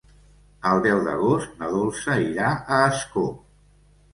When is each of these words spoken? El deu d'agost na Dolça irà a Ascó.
El 0.69 0.81
deu 0.85 1.01
d'agost 1.07 1.53
na 1.61 1.69
Dolça 1.75 2.15
irà 2.31 2.49
a 2.55 2.81
Ascó. 2.89 3.29